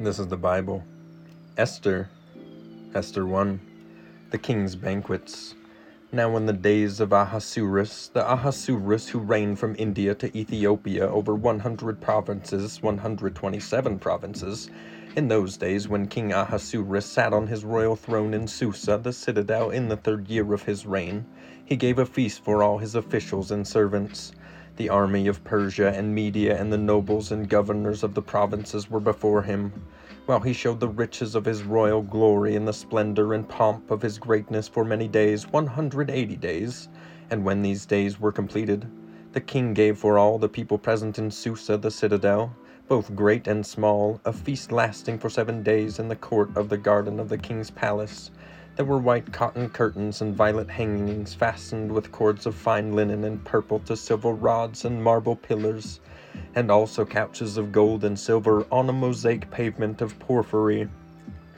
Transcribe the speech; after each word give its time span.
This 0.00 0.20
is 0.20 0.28
the 0.28 0.36
Bible. 0.36 0.84
Esther, 1.56 2.08
Esther 2.94 3.26
1, 3.26 3.60
the 4.30 4.38
king's 4.38 4.76
banquets. 4.76 5.56
Now, 6.12 6.36
in 6.36 6.46
the 6.46 6.52
days 6.52 7.00
of 7.00 7.12
Ahasuerus, 7.12 8.06
the 8.12 8.24
Ahasuerus 8.24 9.08
who 9.08 9.18
reigned 9.18 9.58
from 9.58 9.74
India 9.76 10.14
to 10.14 10.38
Ethiopia 10.38 11.08
over 11.08 11.34
100 11.34 12.00
provinces, 12.00 12.80
127 12.80 13.98
provinces, 13.98 14.70
in 15.16 15.26
those 15.26 15.56
days 15.56 15.88
when 15.88 16.06
King 16.06 16.32
Ahasuerus 16.32 17.04
sat 17.04 17.32
on 17.32 17.48
his 17.48 17.64
royal 17.64 17.96
throne 17.96 18.34
in 18.34 18.46
Susa, 18.46 19.00
the 19.02 19.12
citadel, 19.12 19.70
in 19.70 19.88
the 19.88 19.96
third 19.96 20.28
year 20.28 20.54
of 20.54 20.62
his 20.62 20.86
reign, 20.86 21.26
he 21.64 21.74
gave 21.74 21.98
a 21.98 22.06
feast 22.06 22.44
for 22.44 22.62
all 22.62 22.78
his 22.78 22.94
officials 22.94 23.50
and 23.50 23.66
servants. 23.66 24.30
The 24.78 24.90
army 24.90 25.26
of 25.26 25.42
Persia 25.42 25.92
and 25.92 26.14
Media 26.14 26.56
and 26.56 26.72
the 26.72 26.78
nobles 26.78 27.32
and 27.32 27.48
governors 27.48 28.04
of 28.04 28.14
the 28.14 28.22
provinces 28.22 28.88
were 28.88 29.00
before 29.00 29.42
him, 29.42 29.72
while 30.26 30.38
he 30.38 30.52
showed 30.52 30.78
the 30.78 30.86
riches 30.86 31.34
of 31.34 31.44
his 31.44 31.64
royal 31.64 32.00
glory 32.00 32.54
and 32.54 32.68
the 32.68 32.72
splendor 32.72 33.34
and 33.34 33.48
pomp 33.48 33.90
of 33.90 34.02
his 34.02 34.18
greatness 34.18 34.68
for 34.68 34.84
many 34.84 35.08
days, 35.08 35.48
180 35.48 36.36
days. 36.36 36.88
And 37.28 37.44
when 37.44 37.60
these 37.60 37.86
days 37.86 38.20
were 38.20 38.30
completed, 38.30 38.86
the 39.32 39.40
king 39.40 39.74
gave 39.74 39.98
for 39.98 40.16
all 40.16 40.38
the 40.38 40.48
people 40.48 40.78
present 40.78 41.18
in 41.18 41.32
Susa 41.32 41.76
the 41.76 41.90
citadel, 41.90 42.54
both 42.86 43.16
great 43.16 43.48
and 43.48 43.66
small, 43.66 44.20
a 44.24 44.32
feast 44.32 44.70
lasting 44.70 45.18
for 45.18 45.28
seven 45.28 45.64
days 45.64 45.98
in 45.98 46.06
the 46.06 46.14
court 46.14 46.56
of 46.56 46.68
the 46.68 46.78
garden 46.78 47.18
of 47.18 47.28
the 47.28 47.38
king's 47.38 47.72
palace 47.72 48.30
there 48.78 48.86
were 48.86 48.98
white 48.98 49.32
cotton 49.32 49.68
curtains 49.68 50.20
and 50.20 50.36
violet 50.36 50.70
hangings 50.70 51.34
fastened 51.34 51.90
with 51.90 52.12
cords 52.12 52.46
of 52.46 52.54
fine 52.54 52.92
linen 52.92 53.24
and 53.24 53.44
purple 53.44 53.80
to 53.80 53.96
silver 53.96 54.30
rods 54.30 54.84
and 54.84 55.02
marble 55.02 55.34
pillars, 55.34 55.98
and 56.54 56.70
also 56.70 57.04
couches 57.04 57.56
of 57.56 57.72
gold 57.72 58.04
and 58.04 58.16
silver 58.16 58.64
on 58.70 58.88
a 58.88 58.92
mosaic 58.92 59.50
pavement 59.50 60.00
of 60.00 60.16
porphyry, 60.20 60.88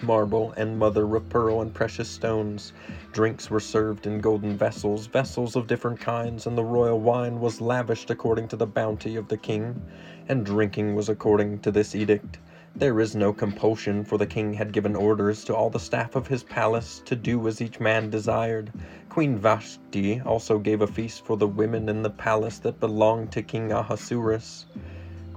marble, 0.00 0.52
and 0.52 0.78
mother 0.78 1.16
of 1.16 1.28
pearl 1.28 1.60
and 1.60 1.74
precious 1.74 2.08
stones. 2.08 2.72
Drinks 3.10 3.50
were 3.50 3.58
served 3.58 4.06
in 4.06 4.20
golden 4.20 4.56
vessels, 4.56 5.08
vessels 5.08 5.56
of 5.56 5.66
different 5.66 5.98
kinds, 5.98 6.46
and 6.46 6.56
the 6.56 6.62
royal 6.62 7.00
wine 7.00 7.40
was 7.40 7.60
lavished 7.60 8.10
according 8.10 8.46
to 8.46 8.54
the 8.54 8.64
bounty 8.64 9.16
of 9.16 9.26
the 9.26 9.36
king, 9.36 9.82
and 10.28 10.46
drinking 10.46 10.94
was 10.94 11.08
according 11.08 11.58
to 11.62 11.72
this 11.72 11.96
edict. 11.96 12.38
There 12.78 13.00
is 13.00 13.16
no 13.16 13.32
compulsion, 13.32 14.04
for 14.04 14.18
the 14.18 14.26
king 14.26 14.52
had 14.52 14.72
given 14.72 14.94
orders 14.94 15.42
to 15.46 15.56
all 15.56 15.68
the 15.68 15.80
staff 15.80 16.14
of 16.14 16.28
his 16.28 16.44
palace 16.44 17.02
to 17.06 17.16
do 17.16 17.48
as 17.48 17.60
each 17.60 17.80
man 17.80 18.08
desired. 18.08 18.72
Queen 19.08 19.36
Vashti 19.36 20.20
also 20.20 20.60
gave 20.60 20.80
a 20.80 20.86
feast 20.86 21.24
for 21.24 21.36
the 21.36 21.48
women 21.48 21.88
in 21.88 22.02
the 22.02 22.10
palace 22.10 22.60
that 22.60 22.78
belonged 22.78 23.32
to 23.32 23.42
King 23.42 23.72
Ahasuerus. 23.72 24.66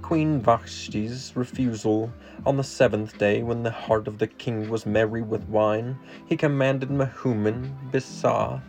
Queen 0.00 0.40
Vashti's 0.40 1.32
refusal 1.34 2.12
on 2.46 2.56
the 2.56 2.62
seventh 2.62 3.18
day, 3.18 3.42
when 3.42 3.64
the 3.64 3.72
heart 3.72 4.06
of 4.06 4.18
the 4.18 4.28
king 4.28 4.70
was 4.70 4.86
merry 4.86 5.22
with 5.22 5.42
wine, 5.48 5.98
he 6.28 6.36
commanded 6.36 6.90
Mehuman, 6.90 7.90
Biztha, 7.90 8.62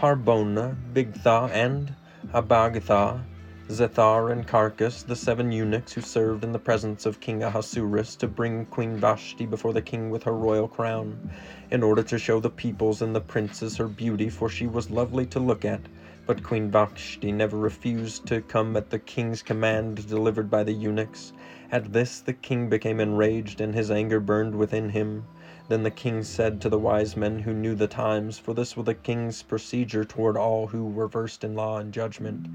Harbona, 0.00 0.74
Bigtha, 0.92 1.48
and 1.52 1.94
Abagtha 2.34 3.20
Zethar 3.68 4.30
and 4.30 4.46
Carkas, 4.46 5.04
the 5.04 5.16
seven 5.16 5.50
eunuchs 5.50 5.92
who 5.92 6.00
served 6.00 6.44
in 6.44 6.52
the 6.52 6.58
presence 6.58 7.04
of 7.04 7.18
King 7.18 7.42
Ahasuerus, 7.42 8.14
to 8.16 8.28
bring 8.28 8.64
Queen 8.66 8.96
Vashti 8.96 9.44
before 9.44 9.72
the 9.72 9.82
king 9.82 10.08
with 10.08 10.22
her 10.22 10.34
royal 10.34 10.68
crown, 10.68 11.30
in 11.72 11.82
order 11.82 12.04
to 12.04 12.16
show 12.16 12.38
the 12.38 12.48
peoples 12.48 13.02
and 13.02 13.12
the 13.12 13.20
princes 13.20 13.76
her 13.76 13.88
beauty, 13.88 14.28
for 14.28 14.48
she 14.48 14.68
was 14.68 14.92
lovely 14.92 15.26
to 15.26 15.40
look 15.40 15.64
at. 15.64 15.80
But 16.26 16.44
Queen 16.44 16.70
Vashti 16.70 17.32
never 17.32 17.56
refused 17.56 18.24
to 18.26 18.40
come 18.40 18.76
at 18.76 18.90
the 18.90 19.00
king's 19.00 19.42
command 19.42 20.06
delivered 20.06 20.48
by 20.48 20.62
the 20.62 20.72
eunuchs. 20.72 21.32
At 21.72 21.92
this 21.92 22.20
the 22.20 22.34
king 22.34 22.68
became 22.68 23.00
enraged, 23.00 23.60
and 23.60 23.74
his 23.74 23.90
anger 23.90 24.20
burned 24.20 24.54
within 24.54 24.90
him. 24.90 25.24
Then 25.68 25.82
the 25.82 25.90
king 25.90 26.22
said 26.22 26.60
to 26.60 26.68
the 26.68 26.78
wise 26.78 27.16
men 27.16 27.40
who 27.40 27.52
knew 27.52 27.74
the 27.74 27.88
times, 27.88 28.38
for 28.38 28.54
this 28.54 28.76
was 28.76 28.86
the 28.86 28.94
king's 28.94 29.42
procedure 29.42 30.04
toward 30.04 30.36
all 30.36 30.68
who 30.68 30.84
were 30.86 31.08
versed 31.08 31.42
in 31.42 31.56
law 31.56 31.78
and 31.78 31.92
judgment, 31.92 32.46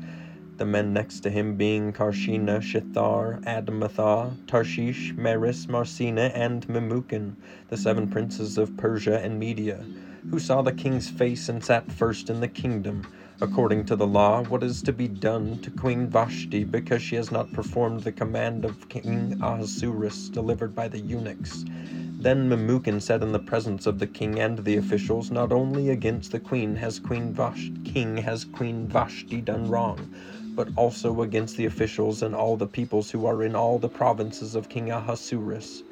the 0.62 0.66
men 0.68 0.94
next 0.94 1.22
to 1.22 1.32
him 1.32 1.56
being 1.56 1.92
Carshena, 1.92 2.62
Shethar, 2.62 3.44
Admatha, 3.46 4.32
Tarshish, 4.46 5.12
Meres, 5.18 5.68
Marsena, 5.68 6.30
and 6.36 6.68
Memucan, 6.68 7.34
the 7.70 7.78
seven 7.78 8.08
princes 8.08 8.60
of 8.60 8.78
Persia 8.78 9.20
and 9.24 9.40
Media, 9.40 9.84
who 10.30 10.38
saw 10.38 10.62
the 10.62 10.72
king's 10.72 11.10
face 11.10 11.50
and 11.50 11.66
sat 11.66 11.92
first 11.92 12.30
in 12.30 12.42
the 12.42 12.48
kingdom, 12.48 13.08
according 13.42 13.86
to 13.86 13.96
the 13.96 14.06
law, 14.06 14.44
what 14.44 14.62
is 14.62 14.84
to 14.84 14.94
be 14.94 15.08
done 15.08 15.58
to 15.64 15.72
Queen 15.72 16.08
Vashti 16.08 16.64
because 16.64 17.02
she 17.02 17.16
has 17.16 17.32
not 17.32 17.52
performed 17.54 18.04
the 18.04 18.12
command 18.12 18.64
of 18.64 18.88
King 18.88 19.40
Ahasuerus 19.42 20.30
delivered 20.30 20.76
by 20.76 20.88
the 20.88 21.00
eunuchs. 21.00 21.66
Then 22.20 22.48
Memucan 22.48 23.02
said 23.02 23.24
in 23.24 23.32
the 23.32 23.40
presence 23.40 23.88
of 23.88 23.98
the 23.98 24.06
king 24.06 24.40
and 24.40 24.60
the 24.60 24.78
officials, 24.78 25.32
Not 25.32 25.52
only 25.52 25.90
against 25.90 26.32
the 26.32 26.40
queen 26.40 26.76
has 26.76 27.00
Queen 27.00 27.34
Vashti, 27.34 27.74
king 27.84 28.18
has 28.18 28.46
Queen 28.46 28.88
Vashti 28.88 29.42
done 29.42 29.68
wrong, 29.68 30.08
but 30.56 30.70
also 30.76 31.22
against 31.22 31.58
the 31.58 31.66
officials 31.66 32.22
and 32.22 32.36
all 32.36 32.58
the 32.58 32.68
peoples 32.68 33.12
who 33.12 33.26
are 33.26 33.44
in 33.44 33.56
all 33.56 33.80
the 33.80 33.90
provinces 33.90 34.56
of 34.56 34.70
King 34.70 34.92
Ahasuerus. 34.92 35.84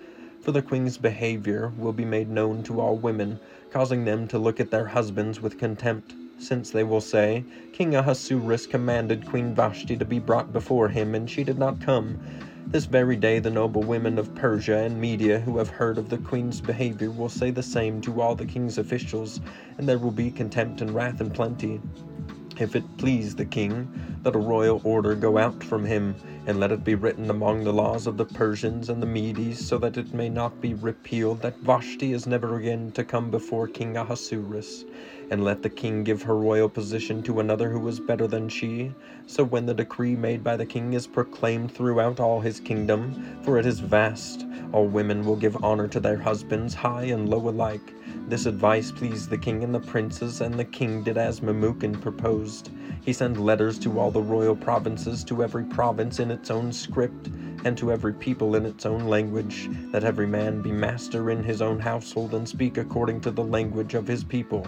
For 0.42 0.52
the 0.52 0.62
queen's 0.62 0.98
behavior 0.98 1.72
will 1.78 1.94
be 1.94 2.06
made 2.06 2.30
known 2.30 2.64
to 2.64 2.80
all 2.82 2.96
women, 2.96 3.40
causing 3.72 4.06
them 4.06 4.28
to 4.30 4.40
look 4.40 4.60
at 4.60 4.72
their 4.72 4.88
husbands 4.88 5.42
with 5.42 5.58
contempt, 5.58 6.16
since 6.40 6.72
they 6.72 6.84
will 6.84 7.02
say, 7.02 7.44
King 7.74 7.96
Ahasuerus 7.96 8.68
commanded 8.68 9.26
Queen 9.28 9.54
Vashti 9.54 9.98
to 9.98 10.06
be 10.06 10.20
brought 10.20 10.54
before 10.54 10.90
him, 10.90 11.16
and 11.16 11.30
she 11.30 11.44
did 11.44 11.60
not 11.60 11.82
come. 11.82 12.20
This 12.68 12.86
very 12.86 13.16
day 13.16 13.40
the 13.40 13.50
noble 13.50 13.84
women 13.84 14.18
of 14.20 14.34
Persia 14.36 14.78
and 14.78 15.00
Media 15.00 15.40
who 15.40 15.58
have 15.58 15.70
heard 15.70 15.98
of 15.98 16.10
the 16.10 16.20
queen's 16.20 16.62
behavior 16.62 17.12
will 17.12 17.30
say 17.30 17.52
the 17.52 17.64
same 17.64 18.02
to 18.02 18.22
all 18.22 18.36
the 18.36 18.46
king's 18.46 18.78
officials, 18.78 19.42
and 19.78 19.88
there 19.88 19.98
will 19.98 20.12
be 20.12 20.32
contempt 20.32 20.82
and 20.82 20.92
wrath 20.92 21.20
in 21.22 21.32
plenty 21.32 21.82
if 22.60 22.76
it 22.76 22.84
please 22.98 23.36
the 23.36 23.46
king, 23.46 23.88
that 24.24 24.36
a 24.36 24.40
royal 24.40 24.82
order 24.84 25.16
go 25.16 25.38
out 25.38 25.64
from 25.64 25.86
him, 25.86 26.16
and 26.46 26.60
let 26.60 26.72
it 26.72 26.84
be 26.84 26.96
written 26.96 27.30
among 27.30 27.64
the 27.64 27.74
laws 27.74 28.08
of 28.08 28.18
the 28.18 28.26
Persians 28.26 28.90
and 28.90 29.02
the 29.02 29.08
Medes, 29.08 29.66
so 29.66 29.78
that 29.78 29.98
it 29.98 30.14
may 30.14 30.30
not 30.30 30.62
be 30.62 30.74
repealed, 30.74 31.42
that 31.42 31.60
Vashti 31.62 32.14
is 32.14 32.28
never 32.28 32.58
again 32.58 32.92
to 32.94 33.04
come 33.04 33.32
before 33.32 33.68
King 33.68 33.98
Ahasuerus. 33.98 34.86
And 35.32 35.44
let 35.44 35.62
the 35.62 35.70
king 35.70 36.04
give 36.04 36.24
her 36.24 36.36
royal 36.36 36.70
position 36.70 37.22
to 37.24 37.40
another 37.40 37.70
who 37.70 37.88
is 37.88 38.00
better 38.00 38.28
than 38.28 38.50
she. 38.50 38.94
So 39.28 39.44
when 39.44 39.66
the 39.66 39.74
decree 39.74 40.16
made 40.16 40.44
by 40.44 40.58
the 40.58 40.66
king 40.66 40.94
is 40.94 41.06
proclaimed 41.06 41.72
throughout 41.72 42.20
all 42.20 42.42
his 42.42 42.60
kingdom, 42.60 43.40
for 43.44 43.60
it 43.60 43.66
is 43.66 43.80
vast, 43.80 44.46
all 44.74 44.88
women 44.88 45.24
will 45.24 45.36
give 45.36 45.64
honor 45.64 45.88
to 45.88 46.00
their 46.00 46.18
husbands, 46.18 46.74
high 46.74 47.04
and 47.04 47.30
low 47.30 47.50
alike 47.50 47.94
this 48.30 48.46
advice 48.46 48.92
pleased 48.92 49.32
the 49.32 49.38
king 49.40 49.64
and 49.64 49.74
the 49.74 49.80
princes, 49.80 50.42
and 50.42 50.54
the 50.54 50.66
king 50.66 51.02
did 51.02 51.18
as 51.18 51.42
Memucan 51.42 52.00
proposed. 52.00 52.70
He 53.02 53.12
sent 53.12 53.40
letters 53.40 53.80
to 53.80 54.00
all 54.00 54.12
the 54.12 54.22
royal 54.22 54.56
provinces, 54.56 55.24
to 55.26 55.44
every 55.44 55.64
province 55.64 56.20
in 56.20 56.30
its 56.30 56.52
own 56.52 56.72
script, 56.72 57.32
and 57.66 57.76
to 57.78 57.92
every 57.92 58.14
people 58.14 58.56
in 58.56 58.68
its 58.68 58.86
own 58.86 59.06
language, 59.06 59.68
that 59.92 60.04
every 60.04 60.28
man 60.28 60.62
be 60.62 60.72
master 60.72 61.32
in 61.32 61.44
his 61.44 61.60
own 61.62 61.80
household 61.80 62.36
and 62.36 62.48
speak 62.48 62.78
according 62.78 63.20
to 63.22 63.32
the 63.32 63.44
language 63.44 63.96
of 63.96 64.08
his 64.08 64.24
people. 64.24 64.68